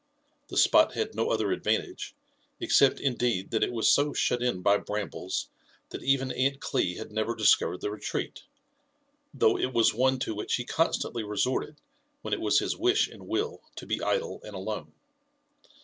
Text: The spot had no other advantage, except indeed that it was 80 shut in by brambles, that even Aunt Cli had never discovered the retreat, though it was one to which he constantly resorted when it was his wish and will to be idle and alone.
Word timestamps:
The 0.47 0.57
spot 0.57 0.93
had 0.95 1.13
no 1.13 1.29
other 1.29 1.51
advantage, 1.51 2.15
except 2.59 2.99
indeed 2.99 3.51
that 3.51 3.61
it 3.63 3.71
was 3.71 3.95
80 3.95 4.13
shut 4.15 4.41
in 4.41 4.63
by 4.63 4.77
brambles, 4.79 5.51
that 5.89 6.01
even 6.01 6.31
Aunt 6.31 6.59
Cli 6.59 6.95
had 6.95 7.11
never 7.11 7.35
discovered 7.35 7.81
the 7.81 7.91
retreat, 7.91 8.41
though 9.31 9.59
it 9.59 9.73
was 9.73 9.93
one 9.93 10.17
to 10.21 10.33
which 10.33 10.55
he 10.55 10.65
constantly 10.65 11.23
resorted 11.23 11.81
when 12.23 12.33
it 12.33 12.41
was 12.41 12.57
his 12.57 12.75
wish 12.75 13.09
and 13.09 13.27
will 13.27 13.61
to 13.75 13.85
be 13.85 14.01
idle 14.01 14.41
and 14.43 14.55
alone. 14.55 14.91